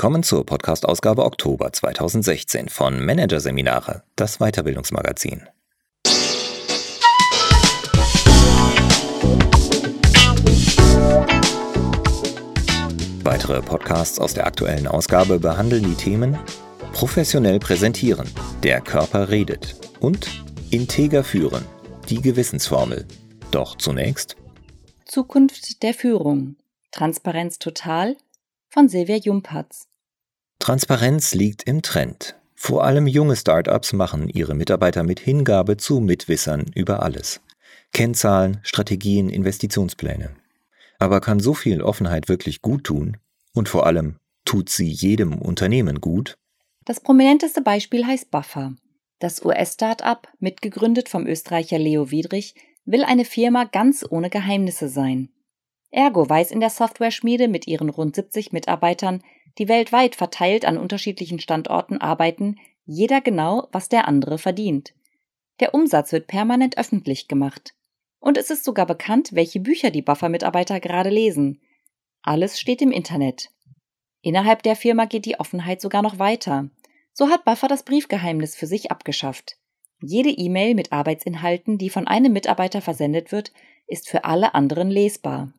Willkommen 0.00 0.22
zur 0.22 0.46
Podcast-Ausgabe 0.46 1.26
Oktober 1.26 1.74
2016 1.74 2.70
von 2.70 3.04
Managerseminare, 3.04 4.02
das 4.16 4.38
Weiterbildungsmagazin. 4.38 5.46
Weitere 13.24 13.60
Podcasts 13.60 14.18
aus 14.18 14.32
der 14.32 14.46
aktuellen 14.46 14.86
Ausgabe 14.86 15.38
behandeln 15.38 15.84
die 15.84 15.96
Themen 15.96 16.38
Professionell 16.94 17.58
präsentieren, 17.58 18.26
der 18.62 18.80
Körper 18.80 19.28
redet 19.28 19.76
und 20.00 20.30
Integer 20.70 21.22
führen, 21.22 21.66
die 22.08 22.22
Gewissensformel. 22.22 23.06
Doch 23.50 23.76
zunächst 23.76 24.38
Zukunft 25.04 25.82
der 25.82 25.92
Führung. 25.92 26.56
Transparenz 26.90 27.58
total 27.58 28.16
von 28.70 28.88
Silvia 28.88 29.16
Jumpatz. 29.16 29.89
Transparenz 30.60 31.34
liegt 31.34 31.62
im 31.62 31.80
Trend. 31.80 32.36
Vor 32.54 32.84
allem 32.84 33.06
junge 33.06 33.34
Startups 33.34 33.94
machen 33.94 34.28
ihre 34.28 34.54
Mitarbeiter 34.54 35.02
mit 35.02 35.18
Hingabe 35.18 35.78
zu 35.78 36.00
Mitwissern 36.00 36.66
über 36.74 37.02
alles. 37.02 37.40
Kennzahlen, 37.94 38.60
Strategien, 38.62 39.30
Investitionspläne. 39.30 40.36
Aber 40.98 41.22
kann 41.22 41.40
so 41.40 41.54
viel 41.54 41.80
Offenheit 41.80 42.28
wirklich 42.28 42.60
gut 42.60 42.84
tun? 42.84 43.16
Und 43.54 43.70
vor 43.70 43.86
allem, 43.86 44.16
tut 44.44 44.68
sie 44.68 44.88
jedem 44.88 45.38
Unternehmen 45.38 46.02
gut? 46.02 46.36
Das 46.84 47.00
prominenteste 47.00 47.62
Beispiel 47.62 48.06
heißt 48.06 48.30
Buffer. 48.30 48.74
Das 49.18 49.42
US-Startup, 49.42 50.28
mitgegründet 50.40 51.08
vom 51.08 51.26
Österreicher 51.26 51.78
Leo 51.78 52.10
Wiedrich, 52.10 52.54
will 52.84 53.04
eine 53.04 53.24
Firma 53.24 53.64
ganz 53.64 54.04
ohne 54.08 54.28
Geheimnisse 54.28 54.90
sein. 54.90 55.30
Ergo 55.90 56.28
weiß 56.28 56.50
in 56.52 56.60
der 56.60 56.70
Software-Schmiede 56.70 57.48
mit 57.48 57.66
ihren 57.66 57.88
rund 57.88 58.14
70 58.14 58.52
Mitarbeitern, 58.52 59.22
die 59.58 59.68
weltweit 59.68 60.16
verteilt 60.16 60.64
an 60.64 60.78
unterschiedlichen 60.78 61.40
Standorten 61.40 61.98
arbeiten, 61.98 62.56
jeder 62.84 63.20
genau, 63.20 63.68
was 63.72 63.88
der 63.88 64.08
andere 64.08 64.38
verdient. 64.38 64.94
Der 65.60 65.74
Umsatz 65.74 66.12
wird 66.12 66.26
permanent 66.26 66.78
öffentlich 66.78 67.28
gemacht. 67.28 67.74
Und 68.18 68.36
es 68.36 68.50
ist 68.50 68.64
sogar 68.64 68.86
bekannt, 68.86 69.30
welche 69.32 69.60
Bücher 69.60 69.90
die 69.90 70.02
Buffer-Mitarbeiter 70.02 70.80
gerade 70.80 71.10
lesen. 71.10 71.60
Alles 72.22 72.60
steht 72.60 72.82
im 72.82 72.90
Internet. 72.90 73.50
Innerhalb 74.22 74.62
der 74.62 74.76
Firma 74.76 75.06
geht 75.06 75.24
die 75.24 75.40
Offenheit 75.40 75.80
sogar 75.80 76.02
noch 76.02 76.18
weiter. 76.18 76.70
So 77.12 77.28
hat 77.28 77.44
Buffer 77.44 77.68
das 77.68 77.84
Briefgeheimnis 77.84 78.56
für 78.56 78.66
sich 78.66 78.90
abgeschafft. 78.90 79.56
Jede 80.02 80.30
E-Mail 80.30 80.74
mit 80.74 80.92
Arbeitsinhalten, 80.92 81.78
die 81.78 81.90
von 81.90 82.06
einem 82.06 82.32
Mitarbeiter 82.32 82.80
versendet 82.80 83.32
wird, 83.32 83.52
ist 83.86 84.08
für 84.08 84.24
alle 84.24 84.54
anderen 84.54 84.90
lesbar. 84.90 85.52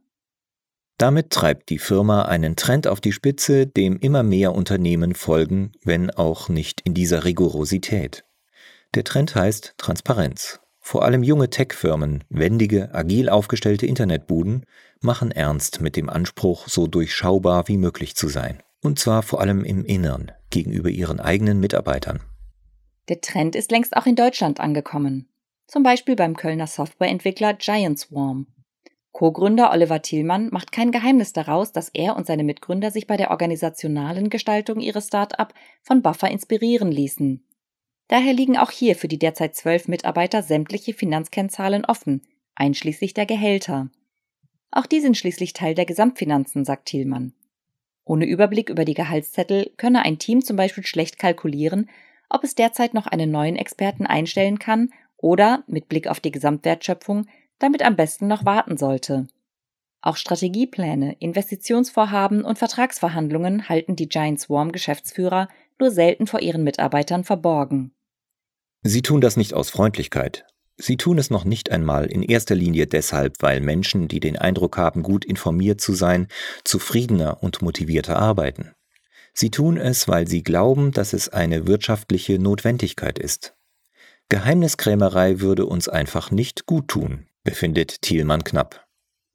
Damit 1.01 1.31
treibt 1.31 1.71
die 1.71 1.79
Firma 1.79 2.25
einen 2.25 2.55
Trend 2.55 2.85
auf 2.85 3.01
die 3.01 3.11
Spitze, 3.11 3.65
dem 3.65 3.97
immer 3.97 4.21
mehr 4.21 4.53
Unternehmen 4.53 5.15
folgen, 5.15 5.71
wenn 5.83 6.11
auch 6.11 6.47
nicht 6.47 6.81
in 6.81 6.93
dieser 6.93 7.25
Rigorosität. 7.25 8.23
Der 8.93 9.03
Trend 9.03 9.33
heißt 9.33 9.73
Transparenz. 9.79 10.59
Vor 10.79 11.03
allem 11.03 11.23
junge 11.23 11.49
Tech-Firmen, 11.49 12.23
wendige, 12.29 12.93
agil 12.93 13.29
aufgestellte 13.29 13.87
Internetbuden 13.87 14.67
machen 14.99 15.31
ernst 15.31 15.81
mit 15.81 15.95
dem 15.95 16.07
Anspruch, 16.07 16.67
so 16.67 16.85
durchschaubar 16.85 17.67
wie 17.67 17.77
möglich 17.77 18.15
zu 18.15 18.27
sein. 18.27 18.61
Und 18.83 18.99
zwar 18.99 19.23
vor 19.23 19.41
allem 19.41 19.65
im 19.65 19.83
Innern, 19.83 20.31
gegenüber 20.51 20.89
ihren 20.89 21.19
eigenen 21.19 21.59
Mitarbeitern. 21.59 22.19
Der 23.09 23.21
Trend 23.21 23.55
ist 23.55 23.71
längst 23.71 23.97
auch 23.97 24.05
in 24.05 24.15
Deutschland 24.15 24.59
angekommen. 24.59 25.27
Zum 25.65 25.81
Beispiel 25.81 26.15
beim 26.15 26.35
Kölner 26.35 26.67
Softwareentwickler 26.67 27.55
Giant 27.55 27.97
Swarm. 27.97 28.45
Co-Gründer 29.21 29.69
Oliver 29.71 30.01
Thielmann 30.01 30.49
macht 30.51 30.71
kein 30.71 30.89
Geheimnis 30.89 31.31
daraus, 31.31 31.71
dass 31.71 31.89
er 31.89 32.15
und 32.15 32.25
seine 32.25 32.43
Mitgründer 32.43 32.89
sich 32.89 33.05
bei 33.05 33.17
der 33.17 33.29
organisationalen 33.29 34.31
Gestaltung 34.31 34.79
ihres 34.79 35.05
Start-up 35.05 35.53
von 35.83 36.01
Buffer 36.01 36.31
inspirieren 36.31 36.91
ließen. 36.91 37.45
Daher 38.07 38.33
liegen 38.33 38.57
auch 38.57 38.71
hier 38.71 38.95
für 38.95 39.07
die 39.07 39.19
derzeit 39.19 39.55
zwölf 39.55 39.87
Mitarbeiter 39.87 40.41
sämtliche 40.41 40.95
Finanzkennzahlen 40.95 41.85
offen, 41.85 42.23
einschließlich 42.55 43.13
der 43.13 43.27
Gehälter. 43.27 43.91
Auch 44.71 44.87
die 44.87 45.01
sind 45.01 45.15
schließlich 45.15 45.53
Teil 45.53 45.75
der 45.75 45.85
Gesamtfinanzen, 45.85 46.65
sagt 46.65 46.87
Thielmann. 46.87 47.33
Ohne 48.03 48.25
Überblick 48.25 48.71
über 48.71 48.85
die 48.85 48.95
Gehaltszettel 48.95 49.71
könne 49.77 50.01
ein 50.01 50.17
Team 50.17 50.43
zum 50.43 50.57
Beispiel 50.57 50.83
schlecht 50.83 51.19
kalkulieren, 51.19 51.91
ob 52.27 52.43
es 52.43 52.55
derzeit 52.55 52.95
noch 52.95 53.05
einen 53.05 53.29
neuen 53.29 53.55
Experten 53.55 54.07
einstellen 54.07 54.57
kann 54.57 54.89
oder, 55.17 55.63
mit 55.67 55.89
Blick 55.89 56.07
auf 56.07 56.19
die 56.19 56.31
Gesamtwertschöpfung, 56.31 57.27
damit 57.61 57.83
am 57.83 57.95
besten 57.95 58.27
noch 58.27 58.45
warten 58.45 58.77
sollte. 58.77 59.27
Auch 60.01 60.17
Strategiepläne, 60.17 61.15
Investitionsvorhaben 61.19 62.43
und 62.43 62.57
Vertragsverhandlungen 62.57 63.69
halten 63.69 63.95
die 63.95 64.09
Giant 64.09 64.39
Swarm 64.39 64.71
Geschäftsführer 64.71 65.47
nur 65.79 65.91
selten 65.91 66.25
vor 66.25 66.41
ihren 66.41 66.63
Mitarbeitern 66.63 67.23
verborgen. 67.23 67.93
Sie 68.81 69.03
tun 69.03 69.21
das 69.21 69.37
nicht 69.37 69.53
aus 69.53 69.69
Freundlichkeit. 69.69 70.45
Sie 70.77 70.97
tun 70.97 71.19
es 71.19 71.29
noch 71.29 71.45
nicht 71.45 71.69
einmal 71.71 72.05
in 72.07 72.23
erster 72.23 72.55
Linie 72.55 72.87
deshalb, 72.87 73.35
weil 73.41 73.61
Menschen, 73.61 74.07
die 74.07 74.19
den 74.19 74.37
Eindruck 74.37 74.77
haben, 74.77 75.03
gut 75.03 75.23
informiert 75.23 75.79
zu 75.79 75.93
sein, 75.93 76.27
zufriedener 76.63 77.43
und 77.43 77.61
motivierter 77.61 78.17
arbeiten. 78.17 78.71
Sie 79.33 79.51
tun 79.51 79.77
es, 79.77 80.07
weil 80.07 80.27
sie 80.27 80.43
glauben, 80.43 80.91
dass 80.91 81.13
es 81.13 81.29
eine 81.29 81.67
wirtschaftliche 81.67 82.39
Notwendigkeit 82.39 83.19
ist. 83.19 83.53
Geheimniskrämerei 84.29 85.41
würde 85.41 85.67
uns 85.67 85.87
einfach 85.87 86.31
nicht 86.31 86.65
gut 86.65 86.87
tun, 86.87 87.27
befindet 87.43 88.01
Thielmann 88.01 88.43
knapp. 88.43 88.85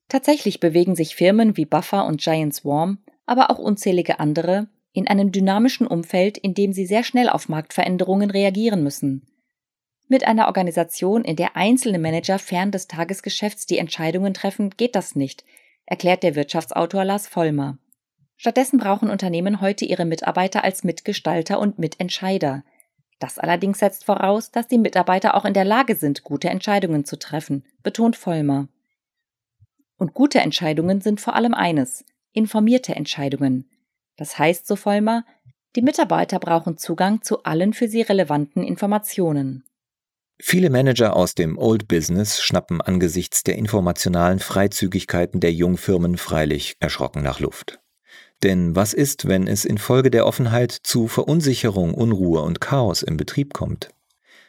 Tatsächlich 0.09 0.61
bewegen 0.61 0.95
sich 0.95 1.17
Firmen 1.17 1.57
wie 1.57 1.65
Buffer 1.65 2.07
und 2.07 2.21
Giant 2.21 2.55
Swarm, 2.55 2.99
aber 3.27 3.51
auch 3.51 3.59
unzählige 3.59 4.21
andere, 4.21 4.69
in 4.93 5.09
einem 5.09 5.33
dynamischen 5.33 5.87
Umfeld, 5.87 6.39
in 6.39 6.55
dem 6.55 6.73
sie 6.73 6.87
sehr 6.87 7.05
schnell 7.05 7.29
auf 7.29 7.49
Marktveränderungen 7.49 8.31
reagieren 8.31 8.83
müssen. 8.83 9.27
Mit 10.09 10.27
einer 10.27 10.47
Organisation, 10.47 11.25
in 11.25 11.37
der 11.37 11.57
einzelne 11.57 11.99
Manager 11.99 12.39
fern 12.39 12.71
des 12.71 12.87
Tagesgeschäfts 12.87 13.67
die 13.67 13.79
Entscheidungen 13.79 14.33
treffen, 14.33 14.71
geht 14.71 14.95
das 14.95 15.17
nicht, 15.17 15.45
erklärt 15.85 16.23
der 16.23 16.37
Wirtschaftsautor 16.37 17.05
Lars 17.05 17.27
Vollmer. 17.27 17.79
Stattdessen 18.37 18.79
brauchen 18.79 19.11
Unternehmen 19.11 19.61
heute 19.61 19.85
ihre 19.85 20.05
Mitarbeiter 20.05 20.63
als 20.63 20.85
Mitgestalter 20.85 21.59
und 21.59 21.79
Mitentscheider– 21.79 22.65
das 23.19 23.39
allerdings 23.39 23.79
setzt 23.79 24.05
voraus, 24.05 24.51
dass 24.51 24.69
die 24.69 24.79
Mitarbeiter 24.79 25.35
auch 25.35 25.45
in 25.45 25.55
der 25.55 25.65
Lage 25.65 25.97
sind, 25.97 26.23
gute 26.23 26.49
Entscheidungen 26.49 27.05
zu 27.05 27.19
treffen, 27.19 27.65
betont 27.83 28.17
Vollmer. 28.17 28.69
Und 29.97 30.13
gute 30.13 30.41
Entscheidungen 30.41 31.01
sind 31.01 31.21
vor 31.21 31.35
allem 31.35 31.55
eines, 31.55 32.05
informierte 32.33 32.95
Entscheidungen. 32.95 33.71
Das 34.17 34.39
heißt, 34.39 34.67
so 34.67 34.77
Vollmer, 34.77 35.25
die 35.75 35.83
Mitarbeiter 35.83 36.39
brauchen 36.39 36.77
Zugang 36.77 37.23
zu 37.23 37.45
allen 37.45 37.73
für 37.73 37.89
sie 37.89 38.03
relevanten 38.03 38.63
Informationen. 38.63 39.65
Viele 40.39 40.69
Manager 40.69 41.17
aus 41.17 41.35
dem 41.35 41.57
Old 41.57 41.89
Business 41.89 42.43
schnappen 42.43 42.83
angesichts 42.83 43.43
der 43.43 43.57
informationalen 43.57 44.39
Freizügigkeiten 44.39 45.41
der 45.41 45.53
Jungfirmen 45.53 46.19
freilich 46.19 46.77
erschrocken 46.79 47.23
nach 47.23 47.41
Luft. 47.41 47.81
Denn 48.43 48.77
was 48.77 48.93
ist, 48.93 49.29
wenn 49.29 49.47
es 49.47 49.65
infolge 49.65 50.11
der 50.11 50.27
Offenheit 50.27 50.73
zu 50.73 51.09
Verunsicherung, 51.09 51.95
Unruhe 51.95 52.43
und 52.43 52.61
Chaos 52.61 53.03
im 53.03 53.17
Betrieb 53.17 53.55
kommt? 53.55 53.91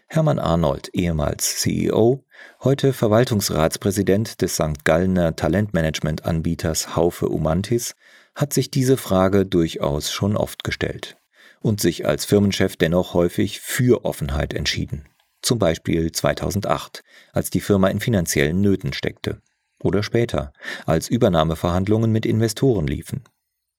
Hermann 0.07 0.39
Arnold, 0.39 0.89
ehemals 0.93 1.57
CEO, 1.57 2.23
heute 2.63 2.93
Verwaltungsratspräsident 2.93 4.41
des 4.41 4.55
St. 4.55 4.85
Gallner 4.85 5.35
Talentmanagement-Anbieters 5.35 6.95
Haufe 6.95 7.27
Umantis, 7.27 7.93
hat 8.33 8.53
sich 8.53 8.71
diese 8.71 8.97
Frage 8.97 9.45
durchaus 9.45 10.11
schon 10.11 10.37
oft 10.37 10.63
gestellt 10.63 11.17
und 11.59 11.81
sich 11.81 12.05
als 12.05 12.25
Firmenchef 12.25 12.77
dennoch 12.77 13.13
häufig 13.13 13.59
für 13.59 14.05
Offenheit 14.05 14.53
entschieden. 14.53 15.05
Zum 15.41 15.59
Beispiel 15.59 16.11
2008, 16.11 17.03
als 17.33 17.49
die 17.49 17.61
Firma 17.61 17.89
in 17.89 17.99
finanziellen 17.99 18.61
Nöten 18.61 18.93
steckte. 18.93 19.41
Oder 19.81 20.03
später, 20.03 20.53
als 20.85 21.09
Übernahmeverhandlungen 21.09 22.11
mit 22.11 22.25
Investoren 22.25 22.87
liefen. 22.87 23.23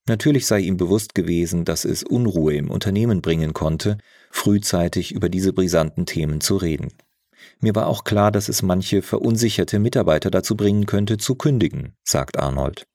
Natürlich 0.09 0.47
sei 0.47 0.61
ihm 0.61 0.77
bewusst 0.77 1.15
gewesen, 1.15 1.65
dass 1.65 1.85
es 1.85 2.03
Unruhe 2.03 2.55
im 2.55 2.71
Unternehmen 2.71 3.23
bringen 3.23 3.53
konnte, 3.53 3.99
frühzeitig 4.31 5.13
über 5.13 5.29
diese 5.29 5.53
brisanten 5.53 6.07
Themen 6.07 6.41
zu 6.41 6.57
reden. 6.57 6.93
Mir 7.61 7.75
war 7.75 7.87
auch 7.87 8.05
klar, 8.05 8.33
dass 8.33 8.49
es 8.49 8.63
manche 8.63 9.03
verunsicherte 9.03 9.79
Mitarbeiter 9.79 10.31
dazu 10.31 10.57
bringen 10.57 10.87
könnte, 10.87 11.19
zu 11.19 11.35
kündigen, 11.35 11.95
sagt 12.05 12.39
Arnold. 12.39 12.87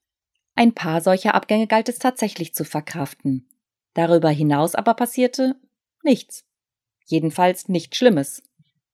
Ein 0.55 0.73
paar 0.73 1.01
solcher 1.01 1.33
Abgänge 1.33 1.67
galt 1.67 1.89
es 1.89 1.99
tatsächlich 1.99 2.53
zu 2.53 2.63
verkraften. 2.63 3.47
Darüber 3.93 4.29
hinaus 4.29 4.75
aber 4.75 4.93
passierte 4.93 5.55
nichts. 6.03 6.43
Jedenfalls 7.05 7.69
nichts 7.69 7.97
Schlimmes. 7.97 8.43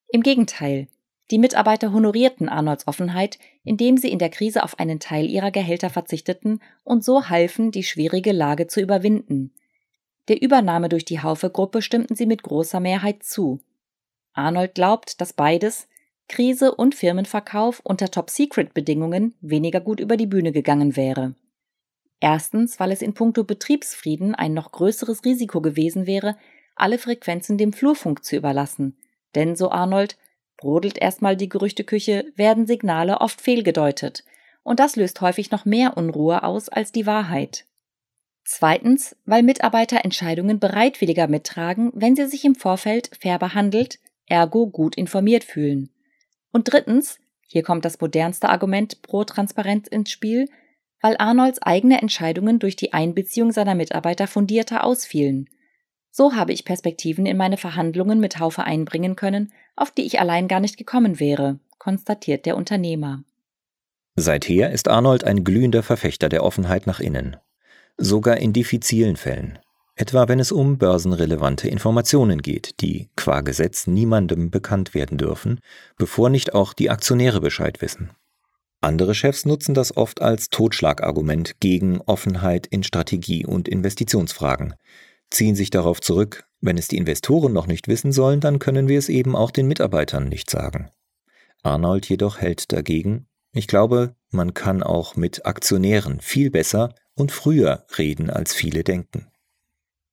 Im 0.08 0.22
Gegenteil, 0.22 0.88
die 1.30 1.38
Mitarbeiter 1.38 1.92
honorierten 1.92 2.48
Arnolds 2.48 2.88
Offenheit, 2.88 3.38
indem 3.64 3.96
sie 3.96 4.10
in 4.10 4.18
der 4.18 4.30
Krise 4.30 4.64
auf 4.64 4.78
einen 4.78 4.98
Teil 4.98 5.30
ihrer 5.30 5.50
Gehälter 5.50 5.90
verzichteten 5.90 6.60
und 6.82 7.04
so 7.04 7.28
halfen, 7.28 7.70
die 7.70 7.84
schwierige 7.84 8.32
Lage 8.32 8.66
zu 8.66 8.80
überwinden. 8.80 9.52
Der 10.28 10.42
Übernahme 10.42 10.88
durch 10.88 11.04
die 11.04 11.20
Haufe-Gruppe 11.20 11.82
stimmten 11.82 12.14
sie 12.14 12.26
mit 12.26 12.42
großer 12.42 12.80
Mehrheit 12.80 13.22
zu. 13.22 13.60
Arnold 14.32 14.74
glaubt, 14.74 15.20
dass 15.20 15.32
beides, 15.32 15.88
Krise 16.28 16.74
und 16.74 16.94
Firmenverkauf 16.94 17.80
unter 17.80 18.10
Top-Secret-Bedingungen, 18.10 19.34
weniger 19.40 19.80
gut 19.80 19.98
über 19.98 20.16
die 20.16 20.28
Bühne 20.28 20.52
gegangen 20.52 20.94
wäre. 20.96 21.34
Erstens, 22.20 22.78
weil 22.78 22.92
es 22.92 23.02
in 23.02 23.14
puncto 23.14 23.44
Betriebsfrieden 23.44 24.34
ein 24.34 24.54
noch 24.54 24.70
größeres 24.70 25.24
Risiko 25.24 25.60
gewesen 25.60 26.06
wäre, 26.06 26.36
alle 26.76 26.98
Frequenzen 26.98 27.58
dem 27.58 27.72
Flurfunk 27.72 28.24
zu 28.24 28.36
überlassen. 28.36 28.96
Denn, 29.34 29.56
so 29.56 29.70
Arnold, 29.70 30.16
brodelt 30.60 30.98
erstmal 30.98 31.36
die 31.36 31.48
Gerüchteküche, 31.48 32.26
werden 32.36 32.66
Signale 32.66 33.20
oft 33.20 33.40
fehlgedeutet. 33.40 34.24
Und 34.62 34.78
das 34.78 34.94
löst 34.94 35.20
häufig 35.22 35.50
noch 35.50 35.64
mehr 35.64 35.96
Unruhe 35.96 36.42
aus 36.42 36.68
als 36.68 36.92
die 36.92 37.06
Wahrheit. 37.06 37.64
Zweitens, 38.44 39.16
weil 39.24 39.42
Mitarbeiter 39.42 40.04
Entscheidungen 40.04 40.60
bereitwilliger 40.60 41.28
mittragen, 41.28 41.90
wenn 41.94 42.14
sie 42.14 42.26
sich 42.26 42.44
im 42.44 42.54
Vorfeld 42.54 43.10
fair 43.18 43.38
behandelt, 43.38 43.98
ergo 44.26 44.66
gut 44.66 44.96
informiert 44.96 45.44
fühlen. 45.44 45.90
Und 46.52 46.64
drittens, 46.70 47.18
hier 47.46 47.62
kommt 47.62 47.84
das 47.84 48.00
modernste 48.00 48.50
Argument 48.50 49.02
pro 49.02 49.24
Transparenz 49.24 49.88
ins 49.88 50.10
Spiel, 50.10 50.46
weil 51.00 51.16
Arnolds 51.18 51.62
eigene 51.62 52.02
Entscheidungen 52.02 52.58
durch 52.58 52.76
die 52.76 52.92
Einbeziehung 52.92 53.50
seiner 53.50 53.74
Mitarbeiter 53.74 54.26
fundierter 54.26 54.84
ausfielen. 54.84 55.48
So 56.10 56.34
habe 56.34 56.52
ich 56.52 56.64
Perspektiven 56.64 57.26
in 57.26 57.36
meine 57.36 57.56
Verhandlungen 57.56 58.20
mit 58.20 58.38
Haufe 58.38 58.64
einbringen 58.64 59.16
können, 59.16 59.52
auf 59.76 59.90
die 59.90 60.06
ich 60.06 60.20
allein 60.20 60.48
gar 60.48 60.60
nicht 60.60 60.76
gekommen 60.76 61.20
wäre, 61.20 61.58
konstatiert 61.78 62.46
der 62.46 62.56
Unternehmer. 62.56 63.22
Seither 64.16 64.70
ist 64.70 64.88
Arnold 64.88 65.24
ein 65.24 65.44
glühender 65.44 65.82
Verfechter 65.82 66.28
der 66.28 66.42
Offenheit 66.42 66.86
nach 66.86 67.00
innen. 67.00 67.36
Sogar 67.96 68.38
in 68.38 68.52
diffizilen 68.52 69.16
Fällen. 69.16 69.58
Etwa 69.94 70.28
wenn 70.28 70.40
es 70.40 70.50
um 70.50 70.78
börsenrelevante 70.78 71.68
Informationen 71.68 72.42
geht, 72.42 72.80
die 72.80 73.10
qua 73.16 73.42
Gesetz 73.42 73.86
niemandem 73.86 74.50
bekannt 74.50 74.94
werden 74.94 75.18
dürfen, 75.18 75.60
bevor 75.96 76.30
nicht 76.30 76.54
auch 76.54 76.72
die 76.72 76.90
Aktionäre 76.90 77.40
Bescheid 77.40 77.82
wissen. 77.82 78.10
Andere 78.80 79.14
Chefs 79.14 79.44
nutzen 79.44 79.74
das 79.74 79.94
oft 79.96 80.22
als 80.22 80.48
Totschlagargument 80.48 81.60
gegen 81.60 82.00
Offenheit 82.00 82.66
in 82.66 82.82
Strategie- 82.82 83.44
und 83.44 83.68
Investitionsfragen, 83.68 84.74
ziehen 85.30 85.54
sich 85.54 85.70
darauf 85.70 86.00
zurück, 86.00 86.48
wenn 86.60 86.78
es 86.78 86.88
die 86.88 86.96
Investoren 86.96 87.52
noch 87.52 87.66
nicht 87.66 87.88
wissen 87.88 88.12
sollen, 88.12 88.40
dann 88.40 88.58
können 88.58 88.88
wir 88.88 88.98
es 88.98 89.08
eben 89.08 89.34
auch 89.34 89.50
den 89.50 89.66
Mitarbeitern 89.66 90.28
nicht 90.28 90.50
sagen. 90.50 90.90
Arnold 91.62 92.08
jedoch 92.08 92.38
hält 92.38 92.72
dagegen, 92.72 93.26
ich 93.52 93.66
glaube, 93.66 94.14
man 94.30 94.54
kann 94.54 94.82
auch 94.82 95.16
mit 95.16 95.46
Aktionären 95.46 96.20
viel 96.20 96.50
besser 96.50 96.94
und 97.14 97.32
früher 97.32 97.84
reden, 97.98 98.30
als 98.30 98.54
viele 98.54 98.84
denken. 98.84 99.26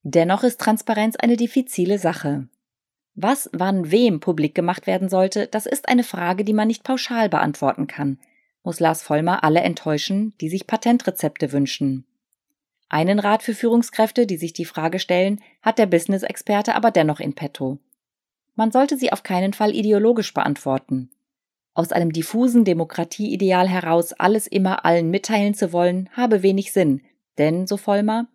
Dennoch 0.04 0.44
ist 0.44 0.60
Transparenz 0.60 1.16
eine 1.18 1.38
diffizile 1.38 2.00
Sache. 2.00 2.48
Was 3.14 3.50
wann 3.54 3.92
wem 3.92 4.20
publik 4.20 4.56
gemacht 4.56 4.88
werden 4.88 5.10
sollte, 5.10 5.48
das 5.48 5.66
ist 5.66 5.90
eine 5.90 6.04
Frage, 6.04 6.44
die 6.44 6.54
man 6.54 6.68
nicht 6.68 6.84
pauschal 6.84 7.30
beantworten 7.30 7.88
kann 7.88 8.20
muss 8.68 8.82
Lars 8.82 9.02
Vollmer 9.02 9.46
alle 9.46 9.62
enttäuschen, 9.62 10.34
die 10.42 10.50
sich 10.50 10.68
Patentrezepte 10.68 11.54
wünschen. 11.54 12.06
Einen 12.90 13.20
Rat 13.20 13.44
für 13.44 13.54
Führungskräfte, 13.54 14.26
die 14.26 14.38
sich 14.38 14.54
die 14.54 14.66
Frage 14.66 15.00
stellen, 15.00 15.42
hat 15.62 15.78
der 15.78 15.88
Business-Experte 15.88 16.76
aber 16.76 16.92
dennoch 16.92 17.20
in 17.20 17.34
petto. 17.34 17.80
Man 18.56 18.72
sollte 18.72 18.98
sie 18.98 19.12
auf 19.12 19.24
keinen 19.24 19.54
Fall 19.54 19.76
ideologisch 19.76 20.34
beantworten. 20.34 21.10
Aus 21.74 21.92
einem 21.92 22.12
diffusen 22.12 22.64
Demokratieideal 22.66 23.68
heraus 23.68 24.14
alles 24.14 24.48
immer 24.48 24.84
allen 24.86 25.12
mitteilen 25.12 25.54
zu 25.54 25.74
wollen, 25.74 26.10
habe 26.14 26.42
wenig 26.42 26.72
Sinn, 26.72 27.02
denn, 27.38 27.68
so 27.68 27.78
Vollmer, 27.78 28.28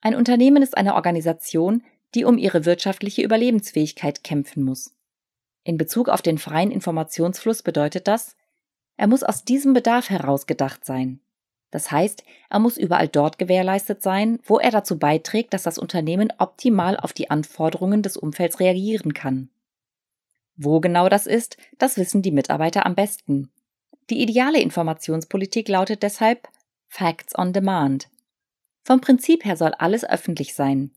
ein 0.00 0.14
Unternehmen 0.14 0.62
ist 0.62 0.76
eine 0.76 0.94
Organisation, 0.94 1.82
die 2.14 2.24
um 2.24 2.38
ihre 2.38 2.64
wirtschaftliche 2.64 3.22
Überlebensfähigkeit 3.22 4.24
kämpfen 4.24 4.64
muss. 4.64 4.94
In 5.64 5.76
Bezug 5.76 6.08
auf 6.08 6.22
den 6.22 6.38
freien 6.38 6.70
Informationsfluss 6.70 7.62
bedeutet 7.62 8.08
das, 8.08 8.36
er 8.96 9.06
muss 9.06 9.22
aus 9.22 9.44
diesem 9.44 9.74
Bedarf 9.74 10.10
heraus 10.10 10.46
gedacht 10.46 10.84
sein. 10.84 11.20
Das 11.70 11.90
heißt, 11.90 12.24
er 12.48 12.58
muss 12.58 12.78
überall 12.78 13.08
dort 13.08 13.38
gewährleistet 13.38 14.02
sein, 14.02 14.38
wo 14.44 14.58
er 14.58 14.70
dazu 14.70 14.98
beiträgt, 14.98 15.52
dass 15.52 15.64
das 15.64 15.78
Unternehmen 15.78 16.32
optimal 16.38 16.96
auf 16.96 17.12
die 17.12 17.30
Anforderungen 17.30 18.02
des 18.02 18.16
Umfelds 18.16 18.58
reagieren 18.60 19.12
kann. 19.12 19.50
Wo 20.56 20.80
genau 20.80 21.08
das 21.08 21.26
ist, 21.26 21.56
das 21.78 21.98
wissen 21.98 22.22
die 22.22 22.32
Mitarbeiter 22.32 22.86
am 22.86 22.94
besten. 22.94 23.50
Die 24.10 24.22
ideale 24.22 24.60
Informationspolitik 24.60 25.68
lautet 25.68 26.02
deshalb 26.02 26.48
Facts 26.88 27.36
on 27.36 27.52
Demand. 27.52 28.08
Vom 28.84 29.00
Prinzip 29.02 29.44
her 29.44 29.56
soll 29.56 29.74
alles 29.74 30.04
öffentlich 30.08 30.54
sein. 30.54 30.90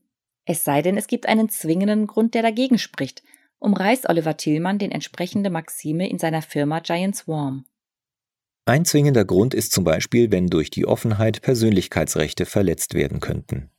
Es 0.46 0.64
sei 0.64 0.82
denn, 0.82 0.96
es 0.96 1.06
gibt 1.06 1.26
einen 1.26 1.50
zwingenden 1.50 2.06
Grund, 2.06 2.34
der 2.34 2.42
dagegen 2.42 2.78
spricht, 2.78 3.22
umreißt 3.58 4.08
Oliver 4.08 4.36
Tillmann 4.36 4.78
den 4.78 4.90
entsprechende 4.90 5.50
Maxime 5.50 6.08
in 6.08 6.18
seiner 6.18 6.42
Firma 6.42 6.80
Giant 6.80 7.14
Swarm. 7.14 7.66
Ein 8.64 8.84
zwingender 8.84 9.24
Grund 9.24 9.54
ist 9.54 9.72
zum 9.72 9.82
Beispiel, 9.82 10.30
wenn 10.30 10.46
durch 10.46 10.70
die 10.70 10.86
Offenheit 10.86 11.42
Persönlichkeitsrechte 11.42 12.46
verletzt 12.46 12.94
werden 12.94 13.18
könnten. 13.18 13.70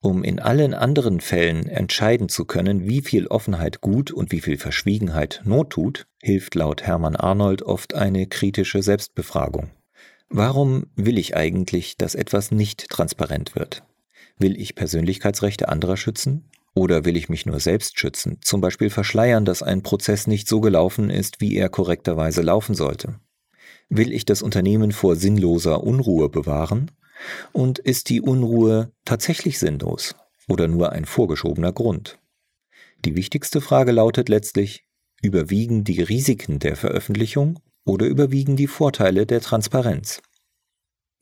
Um 0.00 0.24
in 0.24 0.40
allen 0.40 0.72
anderen 0.72 1.20
Fällen 1.20 1.66
entscheiden 1.66 2.30
zu 2.30 2.46
können, 2.46 2.86
wie 2.86 3.02
viel 3.02 3.26
Offenheit 3.26 3.82
gut 3.82 4.10
und 4.10 4.32
wie 4.32 4.40
viel 4.40 4.56
Verschwiegenheit 4.56 5.42
Not 5.44 5.70
tut, 5.70 6.06
hilft 6.22 6.54
laut 6.54 6.82
Hermann 6.82 7.16
Arnold 7.16 7.62
oft 7.62 7.94
eine 7.94 8.26
kritische 8.26 8.82
Selbstbefragung. 8.82 9.70
Warum 10.30 10.86
will 10.96 11.18
ich 11.18 11.36
eigentlich, 11.36 11.98
dass 11.98 12.14
etwas 12.14 12.50
nicht 12.50 12.88
transparent 12.88 13.54
wird? 13.54 13.82
Will 14.38 14.58
ich 14.58 14.74
Persönlichkeitsrechte 14.74 15.68
anderer 15.68 15.98
schützen? 15.98 16.50
Oder 16.74 17.04
will 17.04 17.16
ich 17.16 17.28
mich 17.28 17.46
nur 17.46 17.60
selbst 17.60 18.00
schützen, 18.00 18.38
zum 18.40 18.60
Beispiel 18.60 18.90
verschleiern, 18.90 19.44
dass 19.44 19.62
ein 19.62 19.82
Prozess 19.82 20.26
nicht 20.26 20.48
so 20.48 20.60
gelaufen 20.60 21.08
ist, 21.08 21.40
wie 21.40 21.56
er 21.56 21.68
korrekterweise 21.68 22.42
laufen 22.42 22.74
sollte? 22.74 23.20
Will 23.96 24.12
ich 24.12 24.24
das 24.24 24.42
Unternehmen 24.42 24.90
vor 24.90 25.14
sinnloser 25.14 25.84
Unruhe 25.84 26.28
bewahren? 26.28 26.90
Und 27.52 27.78
ist 27.78 28.08
die 28.08 28.20
Unruhe 28.20 28.90
tatsächlich 29.04 29.60
sinnlos 29.60 30.16
oder 30.48 30.66
nur 30.66 30.90
ein 30.90 31.04
vorgeschobener 31.04 31.72
Grund? 31.72 32.18
Die 33.04 33.14
wichtigste 33.14 33.60
Frage 33.60 33.92
lautet 33.92 34.28
letztlich, 34.28 34.84
überwiegen 35.22 35.84
die 35.84 36.02
Risiken 36.02 36.58
der 36.58 36.74
Veröffentlichung 36.74 37.60
oder 37.84 38.06
überwiegen 38.06 38.56
die 38.56 38.66
Vorteile 38.66 39.26
der 39.26 39.40
Transparenz? 39.40 40.20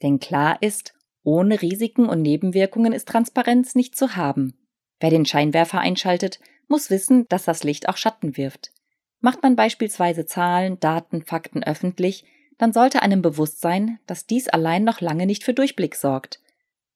Denn 0.02 0.18
klar 0.18 0.56
ist, 0.62 0.94
ohne 1.24 1.60
Risiken 1.60 2.08
und 2.08 2.22
Nebenwirkungen 2.22 2.94
ist 2.94 3.06
Transparenz 3.06 3.74
nicht 3.74 3.96
zu 3.96 4.16
haben. 4.16 4.54
Wer 4.98 5.10
den 5.10 5.26
Scheinwerfer 5.26 5.80
einschaltet, 5.80 6.40
muss 6.68 6.88
wissen, 6.88 7.28
dass 7.28 7.44
das 7.44 7.64
Licht 7.64 7.90
auch 7.90 7.98
Schatten 7.98 8.38
wirft. 8.38 8.72
Macht 9.20 9.42
man 9.42 9.56
beispielsweise 9.56 10.24
Zahlen, 10.24 10.80
Daten, 10.80 11.22
Fakten 11.22 11.62
öffentlich, 11.62 12.24
dann 12.58 12.72
sollte 12.72 13.02
einem 13.02 13.22
bewusst 13.22 13.60
sein, 13.60 13.98
dass 14.06 14.26
dies 14.26 14.48
allein 14.48 14.84
noch 14.84 15.00
lange 15.00 15.26
nicht 15.26 15.44
für 15.44 15.54
Durchblick 15.54 15.94
sorgt. 15.94 16.40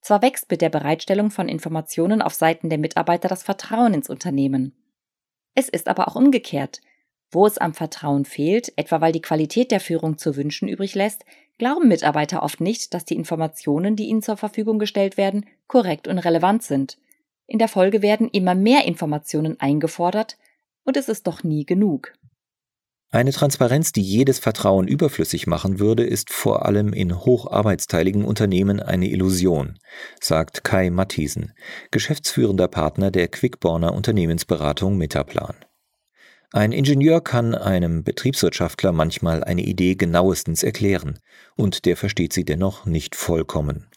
Zwar 0.00 0.22
wächst 0.22 0.50
mit 0.50 0.60
der 0.60 0.68
Bereitstellung 0.68 1.30
von 1.30 1.48
Informationen 1.48 2.22
auf 2.22 2.34
Seiten 2.34 2.68
der 2.68 2.78
Mitarbeiter 2.78 3.28
das 3.28 3.42
Vertrauen 3.42 3.94
ins 3.94 4.08
Unternehmen. 4.08 4.72
Es 5.54 5.68
ist 5.68 5.88
aber 5.88 6.08
auch 6.08 6.14
umgekehrt. 6.14 6.80
Wo 7.32 7.46
es 7.46 7.58
am 7.58 7.74
Vertrauen 7.74 8.24
fehlt, 8.24 8.72
etwa 8.76 9.00
weil 9.00 9.12
die 9.12 9.20
Qualität 9.20 9.72
der 9.72 9.80
Führung 9.80 10.16
zu 10.16 10.36
wünschen 10.36 10.68
übrig 10.68 10.94
lässt, 10.94 11.24
glauben 11.58 11.88
Mitarbeiter 11.88 12.42
oft 12.42 12.60
nicht, 12.60 12.94
dass 12.94 13.04
die 13.04 13.16
Informationen, 13.16 13.96
die 13.96 14.06
ihnen 14.06 14.22
zur 14.22 14.36
Verfügung 14.36 14.78
gestellt 14.78 15.16
werden, 15.16 15.46
korrekt 15.66 16.06
und 16.06 16.18
relevant 16.18 16.62
sind. 16.62 16.98
In 17.48 17.58
der 17.58 17.68
Folge 17.68 18.02
werden 18.02 18.28
immer 18.28 18.54
mehr 18.54 18.84
Informationen 18.84 19.58
eingefordert, 19.60 20.36
und 20.84 20.96
es 20.96 21.08
ist 21.08 21.26
doch 21.26 21.42
nie 21.42 21.66
genug. 21.66 22.12
Eine 23.10 23.32
Transparenz, 23.32 23.92
die 23.92 24.02
jedes 24.02 24.40
Vertrauen 24.40 24.88
überflüssig 24.88 25.46
machen 25.46 25.78
würde, 25.78 26.04
ist 26.04 26.32
vor 26.32 26.66
allem 26.66 26.92
in 26.92 27.24
hocharbeitsteiligen 27.24 28.24
Unternehmen 28.24 28.80
eine 28.80 29.08
Illusion, 29.08 29.78
sagt 30.20 30.64
Kai 30.64 30.90
Mathiesen, 30.90 31.52
geschäftsführender 31.92 32.66
Partner 32.66 33.12
der 33.12 33.28
Quickborner 33.28 33.94
Unternehmensberatung 33.94 34.96
Metaplan. 34.96 35.54
Ein 36.52 36.72
Ingenieur 36.72 37.22
kann 37.22 37.54
einem 37.54 38.02
Betriebswirtschaftler 38.02 38.92
manchmal 38.92 39.44
eine 39.44 39.62
Idee 39.62 39.94
genauestens 39.94 40.62
erklären, 40.62 41.20
und 41.54 41.84
der 41.84 41.96
versteht 41.96 42.32
sie 42.32 42.44
dennoch 42.44 42.86
nicht 42.86 43.14
vollkommen. 43.14 43.88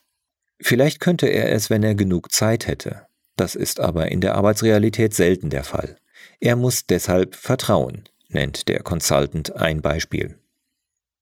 Vielleicht 0.61 0.99
könnte 0.99 1.27
er 1.27 1.51
es, 1.51 1.69
wenn 1.69 1.83
er 1.83 1.95
genug 1.95 2.31
Zeit 2.31 2.67
hätte. 2.67 3.07
Das 3.35 3.55
ist 3.55 3.79
aber 3.79 4.11
in 4.11 4.21
der 4.21 4.35
Arbeitsrealität 4.35 5.13
selten 5.13 5.49
der 5.49 5.63
Fall. 5.63 5.95
Er 6.39 6.55
muss 6.55 6.85
deshalb 6.85 7.35
vertrauen, 7.35 8.03
nennt 8.29 8.67
der 8.67 8.81
Consultant 8.83 9.55
ein 9.55 9.81
Beispiel. 9.81 10.37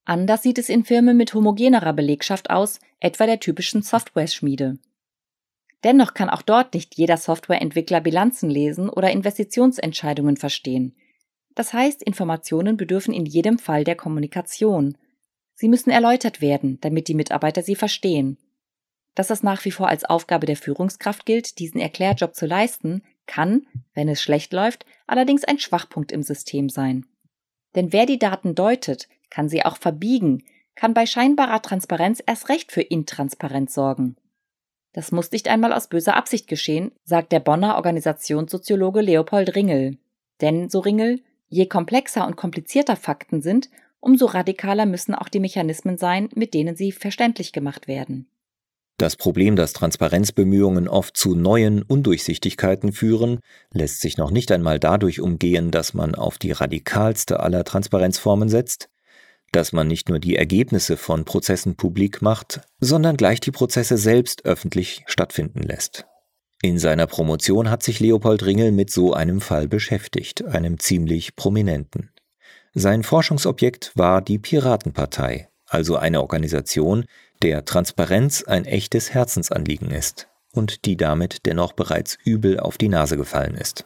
Anders 0.05 0.43
sieht 0.43 0.57
es 0.57 0.69
in 0.69 0.85
Firmen 0.85 1.17
mit 1.17 1.33
homogenerer 1.33 1.93
Belegschaft 1.93 2.49
aus, 2.49 2.79
etwa 2.99 3.25
der 3.25 3.39
typischen 3.39 3.81
Software-Schmiede. 3.81 4.77
Dennoch 5.83 6.13
kann 6.13 6.29
auch 6.29 6.41
dort 6.41 6.73
nicht 6.73 6.95
jeder 6.95 7.17
Softwareentwickler 7.17 8.01
Bilanzen 8.01 8.49
lesen 8.49 8.89
oder 8.89 9.11
Investitionsentscheidungen 9.11 10.37
verstehen. 10.37 10.95
Das 11.55 11.73
heißt, 11.73 12.03
Informationen 12.03 12.77
bedürfen 12.77 13.13
in 13.13 13.25
jedem 13.25 13.59
Fall 13.59 13.83
der 13.83 13.95
Kommunikation. 13.95 14.97
Sie 15.55 15.67
müssen 15.67 15.89
erläutert 15.89 16.39
werden, 16.39 16.79
damit 16.81 17.07
die 17.07 17.15
Mitarbeiter 17.15 17.63
sie 17.63 17.75
verstehen. 17.75 18.37
Dass 19.15 19.29
es 19.29 19.43
nach 19.43 19.65
wie 19.65 19.71
vor 19.71 19.87
als 19.89 20.05
Aufgabe 20.05 20.45
der 20.45 20.55
Führungskraft 20.57 21.25
gilt, 21.25 21.59
diesen 21.59 21.81
Erklärjob 21.81 22.35
zu 22.35 22.45
leisten, 22.45 23.01
kann, 23.27 23.67
wenn 23.93 24.09
es 24.09 24.21
schlecht 24.21 24.53
läuft, 24.53 24.85
allerdings 25.05 25.43
ein 25.43 25.59
Schwachpunkt 25.59 26.11
im 26.11 26.23
System 26.23 26.69
sein. 26.69 27.05
Denn 27.75 27.93
wer 27.93 28.05
die 28.05 28.19
Daten 28.19 28.55
deutet, 28.55 29.07
kann 29.29 29.49
sie 29.49 29.63
auch 29.63 29.77
verbiegen, 29.77 30.43
kann 30.75 30.93
bei 30.93 31.05
scheinbarer 31.05 31.61
Transparenz 31.61 32.23
erst 32.25 32.49
recht 32.49 32.71
für 32.71 32.81
Intransparenz 32.81 33.73
sorgen. 33.73 34.15
Das 34.93 35.11
muss 35.11 35.31
nicht 35.31 35.47
einmal 35.47 35.73
aus 35.73 35.89
böser 35.89 36.15
Absicht 36.15 36.47
geschehen, 36.47 36.91
sagt 37.03 37.31
der 37.31 37.39
Bonner 37.39 37.75
Organisationssoziologe 37.75 39.01
Leopold 39.01 39.55
Ringel. 39.55 39.97
Denn, 40.41 40.69
so 40.69 40.79
Ringel, 40.79 41.21
je 41.49 41.67
komplexer 41.67 42.25
und 42.25 42.35
komplizierter 42.35 42.95
Fakten 42.95 43.41
sind, 43.41 43.69
umso 43.99 44.25
radikaler 44.25 44.85
müssen 44.85 45.15
auch 45.15 45.29
die 45.29 45.39
Mechanismen 45.39 45.97
sein, 45.97 46.29
mit 46.33 46.53
denen 46.53 46.75
sie 46.75 46.91
verständlich 46.91 47.51
gemacht 47.51 47.87
werden. 47.87 48.27
Das 48.97 49.15
Problem, 49.15 49.55
dass 49.55 49.73
Transparenzbemühungen 49.73 50.87
oft 50.87 51.15
zu 51.15 51.35
neuen 51.35 51.83
Undurchsichtigkeiten 51.83 52.91
führen, 52.91 53.39
lässt 53.71 54.01
sich 54.01 54.17
noch 54.17 54.31
nicht 54.31 54.51
einmal 54.51 54.79
dadurch 54.79 55.21
umgehen, 55.21 55.69
dass 55.69 55.93
man 55.93 56.15
auf 56.15 56.39
die 56.39 56.51
radikalste 56.51 57.39
aller 57.39 57.63
Transparenzformen 57.63 58.49
setzt, 58.49 58.89
dass 59.51 59.71
man 59.71 59.87
nicht 59.87 60.09
nur 60.09 60.17
die 60.17 60.35
Ergebnisse 60.35 60.97
von 60.97 61.25
Prozessen 61.25 61.75
publik 61.75 62.23
macht, 62.23 62.61
sondern 62.79 63.17
gleich 63.17 63.39
die 63.39 63.51
Prozesse 63.51 63.97
selbst 63.97 64.45
öffentlich 64.45 65.03
stattfinden 65.05 65.61
lässt. 65.61 66.07
In 66.63 66.79
seiner 66.79 67.05
Promotion 67.05 67.69
hat 67.69 67.83
sich 67.83 67.99
Leopold 67.99 68.43
Ringel 68.43 68.71
mit 68.71 68.89
so 68.89 69.13
einem 69.13 69.41
Fall 69.41 69.67
beschäftigt, 69.67 70.43
einem 70.43 70.79
ziemlich 70.79 71.35
prominenten. 71.35 72.09
Sein 72.73 73.03
Forschungsobjekt 73.03 73.91
war 73.93 74.23
die 74.23 74.39
Piratenpartei, 74.39 75.49
also 75.67 75.97
eine 75.97 76.21
Organisation, 76.21 77.05
der 77.41 77.65
Transparenz 77.65 78.43
ein 78.43 78.65
echtes 78.65 79.13
Herzensanliegen 79.13 79.91
ist 79.91 80.27
und 80.53 80.85
die 80.85 80.97
damit 80.97 81.45
dennoch 81.45 81.73
bereits 81.73 82.17
übel 82.23 82.59
auf 82.59 82.77
die 82.77 82.89
Nase 82.89 83.17
gefallen 83.17 83.55
ist. 83.55 83.85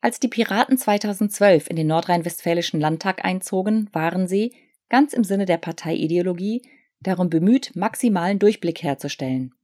Als 0.00 0.20
die 0.20 0.28
Piraten 0.28 0.78
2012 0.78 1.68
in 1.68 1.76
den 1.76 1.88
nordrhein-westfälischen 1.88 2.80
Landtag 2.80 3.24
einzogen, 3.24 3.88
waren 3.92 4.28
sie, 4.28 4.54
ganz 4.88 5.12
im 5.12 5.24
Sinne 5.24 5.44
der 5.44 5.58
Parteiideologie, 5.58 6.62
darum 7.00 7.30
bemüht, 7.30 7.74
maximalen 7.74 8.38
Durchblick 8.38 8.82
herzustellen. 8.82 9.54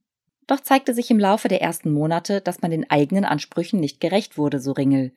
Doch 0.47 0.59
zeigte 0.59 0.93
sich 0.93 1.09
im 1.09 1.19
Laufe 1.19 1.47
der 1.47 1.61
ersten 1.61 1.91
Monate, 1.91 2.41
dass 2.41 2.61
man 2.61 2.71
den 2.71 2.89
eigenen 2.89 3.25
Ansprüchen 3.25 3.79
nicht 3.79 3.99
gerecht 3.99 4.37
wurde, 4.37 4.59
so 4.59 4.73
Ringel. 4.73 5.13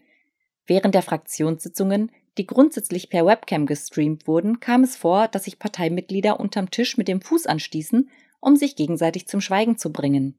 Während 0.67 0.95
der 0.95 1.03
Fraktionssitzungen, 1.03 2.13
die 2.39 2.47
grundsätzlich 2.47 3.11
per 3.11 3.27
Webcam 3.27 3.67
gestreamt 3.67 4.27
wurden, 4.27 4.61
kam 4.61 4.85
es 4.85 4.97
vor, 4.97 5.29
dass 5.29 5.45
sich 5.45 5.59
Parteimitglieder 5.59 6.41
unterm 6.41 6.71
Tisch 6.71 6.97
mit 6.97 7.09
dem 7.09 7.21
Fuß 7.21 7.47
anstießen, 7.47 8.09
um 8.41 8.57
sich 8.57 8.77
gegenseitig 8.77 9.27
zum 9.27 9.41
Schweigen 9.41 9.77
zu 9.77 9.93
bringen. 9.93 10.39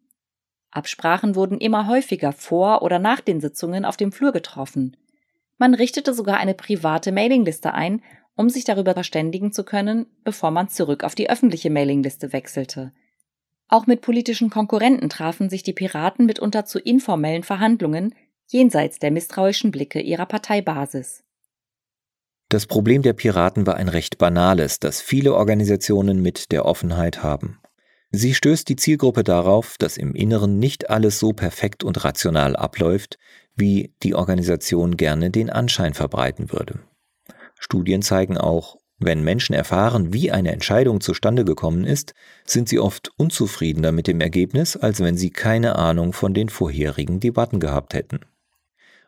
Absprachen 0.72 1.36
wurden 1.36 1.60
immer 1.60 1.88
häufiger 1.88 2.32
vor 2.32 2.82
oder 2.82 3.00
nach 3.00 3.22
den 3.22 3.41
Sitzungen 3.41 3.86
auf 3.86 3.98
dem 3.98 4.12
Flur 4.12 4.32
getroffen. 4.32 4.96
Man 5.58 5.74
richtete 5.74 6.13
sogar 6.13 6.38
eine 6.38 6.53
private 6.53 7.12
Mailingliste 7.12 7.74
ein, 7.74 8.01
um 8.36 8.50
sich 8.50 8.63
darüber 8.63 8.94
verständigen 8.94 9.51
zu 9.51 9.65
können, 9.65 10.06
bevor 10.24 10.51
man 10.51 10.70
zurück 10.70 11.03
auf 11.03 11.15
die 11.15 11.29
öffentliche 11.29 11.70
Mailingliste 11.70 12.32
wechselte. 12.32 12.94
Auch 13.68 13.86
mit 13.86 14.01
politischen 14.01 14.50
Konkurrenten 14.50 15.10
trafen 15.10 15.50
sich 15.50 15.62
die 15.62 15.74
Piraten 15.74 16.25
mitunter 16.25 16.65
zu 16.65 16.79
informellen 16.79 17.44
Verhandlungen, 17.44 18.15
jenseits 18.48 18.98
der 19.00 19.12
misstrauischen 19.12 19.72
Blicke 19.72 20.00
ihrer 20.00 20.25
Parteibasis. 20.25 21.24
Das 22.51 22.65
Problem 22.65 23.03
der 23.03 23.13
Piraten 23.13 23.68
war 23.68 23.75
ein 23.75 23.89
recht 23.89 24.18
banales, 24.18 24.79
das 24.79 25.01
viele 25.01 25.36
Organisationen 25.36 26.20
mit 26.20 26.51
der 26.51 26.65
Offenheit 26.65 27.22
haben. 27.22 27.60
Sie 28.12 28.34
stößt 28.34 28.68
die 28.68 28.75
Zielgruppe 28.75 29.24
darauf, 29.24 29.75
dass 29.77 29.98
im 29.98 30.15
Inneren 30.15 30.58
nicht 30.58 30.89
alles 30.89 31.20
so 31.20 31.32
perfekt 31.32 31.84
und 31.84 32.03
rational 32.03 32.56
abläuft, 32.56 33.20
wie 33.56 33.94
die 34.01 34.15
Organisation 34.15 34.98
gerne 34.98 35.29
den 35.29 35.51
Anschein 35.51 35.94
verbreiten 35.94 36.51
würde. 36.51 36.79
Studien 37.60 38.01
zeigen 38.01 38.39
auch, 38.39 38.77
wenn 38.98 39.24
Menschen 39.24 39.53
erfahren, 39.53 40.12
wie 40.12 40.32
eine 40.32 40.51
Entscheidung 40.51 41.01
zustande 41.01 41.46
gekommen 41.46 41.86
ist, 41.86 42.15
sind 42.46 42.68
sie 42.68 42.79
oft 42.79 43.12
unzufriedener 43.18 43.91
mit 43.91 44.08
dem 44.08 44.22
Ergebnis, 44.22 44.75
als 44.75 45.01
wenn 45.01 45.18
sie 45.18 45.29
keine 45.29 45.75
Ahnung 45.75 46.13
von 46.13 46.34
den 46.34 46.50
vorherigen 46.50 47.20
Debatten 47.20 47.60
gehabt 47.60 47.94
hätten. 47.94 48.22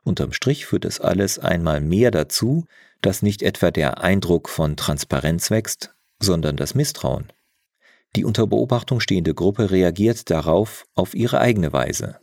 Unterm 0.03 0.31
Strich 0.31 0.65
führt 0.65 0.85
es 0.85 0.99
alles 0.99 1.39
einmal 1.39 1.81
mehr 1.81 2.11
dazu, 2.11 2.65
dass 3.01 3.21
nicht 3.21 3.41
etwa 3.41 3.71
der 3.71 4.01
Eindruck 4.01 4.49
von 4.49 4.77
Transparenz 4.77 5.51
wächst, 5.51 5.95
sondern 6.19 6.55
das 6.57 6.75
Misstrauen. 6.75 7.31
Die 8.15 8.25
unter 8.25 8.45
Beobachtung 8.47 8.99
stehende 8.99 9.33
Gruppe 9.33 9.71
reagiert 9.71 10.29
darauf 10.29 10.85
auf 10.93 11.13
ihre 11.13 11.39
eigene 11.39 11.71
Weise. 11.73 12.19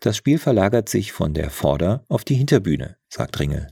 Das 0.00 0.16
Spiel 0.16 0.38
verlagert 0.38 0.88
sich 0.88 1.12
von 1.12 1.32
der 1.32 1.50
Vorder- 1.50 2.04
auf 2.08 2.24
die 2.24 2.34
Hinterbühne, 2.34 2.96
sagt 3.08 3.38
Ringel. 3.38 3.68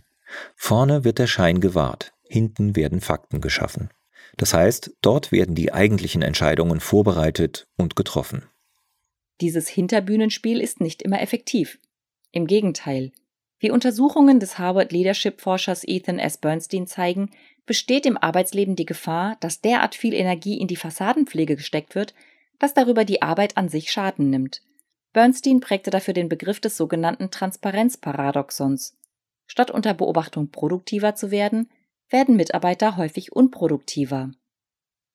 Vorne 0.54 1.02
wird 1.04 1.18
der 1.18 1.26
Schein 1.26 1.60
gewahrt, 1.60 2.12
hinten 2.22 2.76
werden 2.76 3.00
Fakten 3.00 3.40
geschaffen. 3.40 3.90
Das 4.36 4.54
heißt, 4.54 4.92
dort 5.00 5.32
werden 5.32 5.56
die 5.56 5.72
eigentlichen 5.72 6.22
Entscheidungen 6.22 6.78
vorbereitet 6.78 7.66
und 7.76 7.96
getroffen. 7.96 8.44
Dieses 9.40 9.68
Hinterbühnenspiel 9.68 10.60
ist 10.60 10.80
nicht 10.80 11.02
immer 11.02 11.20
effektiv. 11.20 11.80
Im 12.30 12.46
Gegenteil. 12.46 13.10
Wie 13.60 13.70
Untersuchungen 13.70 14.40
des 14.40 14.58
Harvard 14.58 14.90
Leadership 14.90 15.40
Forschers 15.40 15.84
Ethan 15.86 16.18
S. 16.18 16.38
Bernstein 16.38 16.86
zeigen, 16.86 17.30
besteht 17.66 18.06
im 18.06 18.16
Arbeitsleben 18.16 18.74
die 18.74 18.86
Gefahr, 18.86 19.36
dass 19.40 19.60
derart 19.60 19.94
viel 19.94 20.14
Energie 20.14 20.58
in 20.58 20.66
die 20.66 20.76
Fassadenpflege 20.76 21.56
gesteckt 21.56 21.94
wird, 21.94 22.14
dass 22.58 22.74
darüber 22.74 23.04
die 23.04 23.22
Arbeit 23.22 23.56
an 23.58 23.68
sich 23.68 23.92
Schaden 23.92 24.30
nimmt. 24.30 24.62
Bernstein 25.12 25.60
prägte 25.60 25.90
dafür 25.90 26.14
den 26.14 26.28
Begriff 26.28 26.58
des 26.60 26.76
sogenannten 26.76 27.30
Transparenzparadoxons. 27.30 28.96
Statt 29.46 29.70
unter 29.70 29.92
Beobachtung 29.92 30.50
produktiver 30.50 31.14
zu 31.14 31.30
werden, 31.30 31.68
werden 32.08 32.36
Mitarbeiter 32.36 32.96
häufig 32.96 33.32
unproduktiver. 33.32 34.30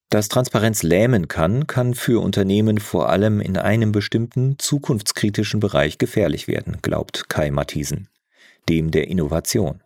Dass 0.09 0.29
Transparenz 0.29 0.83
lähmen 0.83 1.27
kann, 1.27 1.67
kann 1.67 1.93
für 1.95 2.21
Unternehmen 2.21 2.77
vor 2.77 3.09
allem 3.09 3.41
in 3.41 3.57
einem 3.57 3.91
bestimmten 3.91 4.59
zukunftskritischen 4.59 5.59
Bereich 5.59 5.97
gefährlich 5.97 6.47
werden, 6.47 6.77
glaubt 6.81 7.27
Kai 7.27 7.49
Matthiesen, 7.49 8.07
dem 8.69 8.91
der 8.91 9.07
Innovation. 9.07 9.83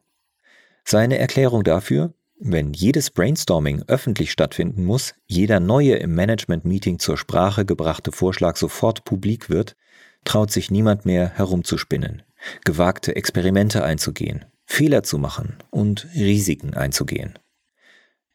Seine 0.86 1.18
Erklärung 1.18 1.64
dafür, 1.64 2.14
wenn 2.40 2.74
jedes 2.74 3.12
Brainstorming 3.12 3.84
öffentlich 3.88 4.32
stattfinden 4.32 4.86
muss, 4.86 5.14
jeder 5.28 5.60
neue 5.60 5.96
im 5.96 6.16
Management-Meeting 6.16 6.98
zur 6.98 7.18
Sprache 7.18 7.66
gebrachte 7.66 8.12
Vorschlag 8.12 8.56
sofort 8.56 9.04
publik 9.04 9.50
wird, 9.50 9.76
traut 10.24 10.52
sich 10.52 10.72
niemand 10.72 11.06
mehr 11.06 11.30
herumzuspinnen, 11.30 12.24
gewagte 12.64 13.16
Experimente 13.16 13.84
einzugehen, 13.84 14.46
Fehler 14.66 15.04
zu 15.04 15.18
machen 15.18 15.58
und 15.70 16.08
Risiken 16.16 16.74
einzugehen. 16.74 17.38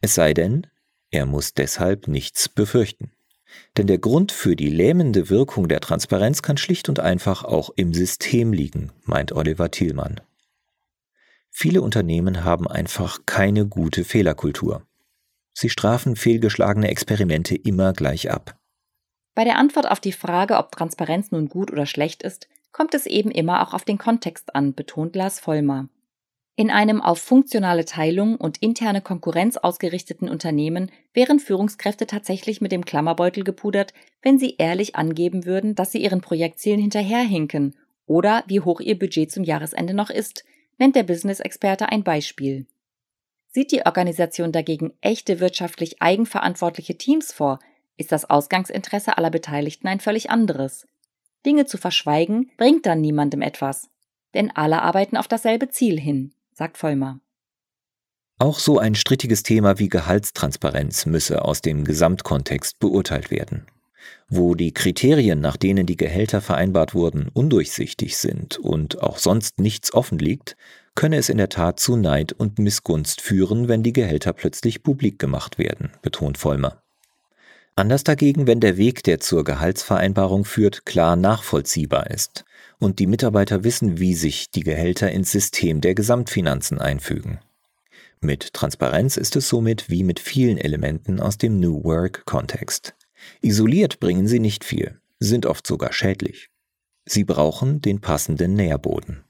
Es 0.01 0.13
sei 0.13 0.33
denn, 0.33 0.67
er 1.09 1.25
muss 1.25 1.53
deshalb 1.53 2.07
nichts 2.07 2.47
befürchten. 2.47 3.11
Denn 3.77 3.87
der 3.87 3.97
Grund 3.97 4.31
für 4.31 4.55
die 4.55 4.69
lähmende 4.69 5.29
Wirkung 5.29 5.67
der 5.67 5.79
Transparenz 5.79 6.41
kann 6.41 6.57
schlicht 6.57 6.89
und 6.89 6.99
einfach 6.99 7.43
auch 7.43 7.69
im 7.75 7.93
System 7.93 8.53
liegen, 8.53 8.91
meint 9.03 9.31
Oliver 9.31 9.71
Thielmann. 9.71 10.21
Viele 11.57 11.81
Unternehmen 11.81 12.43
haben 12.43 12.67
einfach 12.67 13.19
keine 13.25 13.65
gute 13.65 14.03
Fehlerkultur. 14.03 14.85
Sie 15.53 15.69
strafen 15.69 16.17
fehlgeschlagene 16.17 16.89
Experimente 16.89 17.55
immer 17.55 17.93
gleich 17.93 18.29
ab. 18.29 18.57
Bei 19.35 19.45
der 19.45 19.57
Antwort 19.57 19.89
auf 19.89 20.01
die 20.01 20.11
Frage, 20.11 20.57
ob 20.57 20.73
Transparenz 20.73 21.31
nun 21.31 21.47
gut 21.47 21.71
oder 21.71 21.85
schlecht 21.85 22.23
ist, 22.23 22.49
kommt 22.73 22.93
es 22.93 23.05
eben 23.05 23.31
immer 23.31 23.65
auch 23.65 23.73
auf 23.73 23.85
den 23.85 23.97
Kontext 23.97 24.53
an, 24.53 24.73
betont 24.73 25.15
Lars 25.15 25.39
Vollmer. 25.39 25.87
In 26.57 26.71
einem 26.71 26.99
auf 26.99 27.19
funktionale 27.19 27.85
Teilung 27.85 28.35
und 28.35 28.57
interne 28.57 28.99
Konkurrenz 28.99 29.55
ausgerichteten 29.55 30.27
Unternehmen 30.27 30.91
wären 31.13 31.39
Führungskräfte 31.39 32.05
tatsächlich 32.05 32.59
mit 32.59 32.73
dem 32.73 32.83
Klammerbeutel 32.83 33.45
gepudert, 33.45 33.93
wenn 34.21 34.37
sie 34.37 34.55
ehrlich 34.57 34.97
angeben 34.97 35.45
würden, 35.45 35.73
dass 35.73 35.93
sie 35.93 36.03
ihren 36.03 36.19
Projektzielen 36.19 36.81
hinterherhinken 36.81 37.77
oder 38.07 38.43
wie 38.47 38.59
hoch 38.59 38.81
ihr 38.81 38.99
Budget 38.99 39.31
zum 39.31 39.45
Jahresende 39.45 39.93
noch 39.93 40.09
ist, 40.09 40.43
nennt 40.77 40.95
der 40.95 41.03
Business-Experte 41.03 41.89
ein 41.89 42.03
Beispiel. 42.03 42.65
Sieht 43.47 43.71
die 43.71 43.85
Organisation 43.85 44.51
dagegen 44.51 44.93
echte 45.01 45.39
wirtschaftlich 45.39 46.01
eigenverantwortliche 46.01 46.97
Teams 46.97 47.31
vor, 47.31 47.59
ist 47.97 48.11
das 48.11 48.29
Ausgangsinteresse 48.29 49.17
aller 49.17 49.29
Beteiligten 49.29 49.87
ein 49.87 49.99
völlig 49.99 50.29
anderes. 50.29 50.87
Dinge 51.45 51.65
zu 51.65 51.77
verschweigen 51.77 52.51
bringt 52.57 52.85
dann 52.85 53.01
niemandem 53.01 53.41
etwas, 53.41 53.89
denn 54.33 54.51
alle 54.51 54.81
arbeiten 54.81 55.15
auf 55.15 55.27
dasselbe 55.27 55.69
Ziel 55.69 55.99
hin, 55.99 56.33
sagt 56.53 56.77
Vollmer. 56.77 57.19
Auch 58.37 58.59
so 58.59 58.79
ein 58.79 58.95
strittiges 58.95 59.43
Thema 59.43 59.79
wie 59.79 59.87
Gehaltstransparenz 59.87 61.05
müsse 61.05 61.45
aus 61.45 61.61
dem 61.61 61.85
Gesamtkontext 61.85 62.79
beurteilt 62.79 63.31
werden. 63.31 63.65
Wo 64.27 64.55
die 64.55 64.73
Kriterien, 64.73 65.39
nach 65.39 65.57
denen 65.57 65.85
die 65.85 65.97
Gehälter 65.97 66.41
vereinbart 66.41 66.95
wurden, 66.95 67.29
undurchsichtig 67.33 68.17
sind 68.17 68.57
und 68.57 69.01
auch 69.01 69.17
sonst 69.17 69.59
nichts 69.59 69.93
offen 69.93 70.17
liegt, 70.17 70.57
könne 70.95 71.17
es 71.17 71.29
in 71.29 71.37
der 71.37 71.49
Tat 71.49 71.79
zu 71.79 71.95
Neid 71.95 72.33
und 72.33 72.57
Missgunst 72.57 73.21
führen, 73.21 73.67
wenn 73.67 73.83
die 73.83 73.93
Gehälter 73.93 74.33
plötzlich 74.33 74.81
publik 74.81 75.19
gemacht 75.19 75.57
werden, 75.57 75.91
betont 76.01 76.37
Vollmer. 76.37 76.81
Anders 77.75 78.05
dagegen, 78.05 78.47
wenn 78.47 78.61
der 78.61 78.77
Weg, 78.77 79.03
der 79.03 79.19
zur 79.19 79.43
Gehaltsvereinbarung 79.43 80.45
führt, 80.45 80.85
klar 80.85 81.17
nachvollziehbar 81.17 82.09
ist 82.09 82.45
und 82.79 82.99
die 82.99 83.07
Mitarbeiter 83.07 83.65
wissen, 83.65 83.99
wie 83.99 84.15
sich 84.15 84.49
die 84.49 84.63
Gehälter 84.63 85.11
ins 85.11 85.31
System 85.31 85.81
der 85.81 85.93
Gesamtfinanzen 85.93 86.79
einfügen. 86.79 87.39
Mit 88.21 88.53
Transparenz 88.53 89.17
ist 89.17 89.35
es 89.35 89.49
somit 89.49 89.89
wie 89.89 90.03
mit 90.03 90.21
vielen 90.21 90.57
Elementen 90.57 91.19
aus 91.19 91.37
dem 91.37 91.59
New 91.59 91.83
Work-Kontext. 91.83 92.95
Isoliert 93.41 93.99
bringen 93.99 94.27
sie 94.27 94.39
nicht 94.39 94.63
viel. 94.63 94.99
sind 95.19 95.45
oft 95.45 95.65
sogar 95.65 95.93
schädlich. 95.93 96.49
Sie 97.05 97.23
brauchen 97.23 97.81
den 97.81 98.01
passenden 98.01 98.55
Nährboden. 98.55 99.23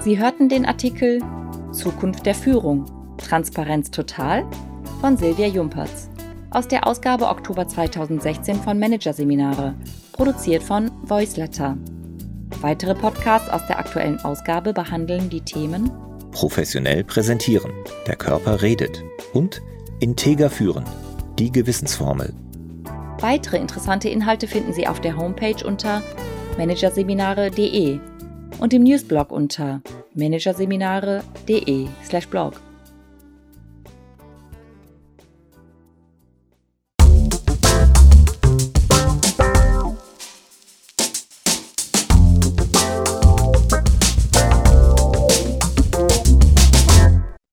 Sie 0.00 0.18
hörten 0.18 0.48
den 0.48 0.64
Artikel 0.64 1.20
Zukunft 1.72 2.26
der 2.26 2.34
Führung. 2.34 2.86
Transparenz 3.16 3.90
total 3.90 4.44
von 5.00 5.16
Silvia 5.16 5.46
Jumpertz 5.46 6.09
aus 6.50 6.68
der 6.68 6.86
Ausgabe 6.86 7.28
Oktober 7.28 7.66
2016 7.66 8.56
von 8.56 8.78
Managerseminare, 8.78 9.74
produziert 10.12 10.62
von 10.62 10.90
Voiceletter. 11.02 11.76
Weitere 12.60 12.94
Podcasts 12.94 13.48
aus 13.48 13.66
der 13.66 13.78
aktuellen 13.78 14.20
Ausgabe 14.20 14.72
behandeln 14.72 15.30
die 15.30 15.40
Themen 15.40 15.90
Professionell 16.32 17.04
präsentieren, 17.04 17.72
der 18.06 18.16
Körper 18.16 18.62
redet 18.62 19.04
und 19.32 19.62
Integer 19.98 20.50
führen, 20.50 20.84
die 21.38 21.50
Gewissensformel. 21.50 22.34
Weitere 23.18 23.56
interessante 23.58 24.08
Inhalte 24.08 24.46
finden 24.46 24.72
Sie 24.72 24.86
auf 24.86 25.00
der 25.00 25.16
Homepage 25.16 25.66
unter 25.66 26.02
managerseminare.de 26.56 27.98
und 28.58 28.72
im 28.72 28.84
Newsblog 28.84 29.32
unter 29.32 29.82
managerseminare.de/blog. 30.14 32.69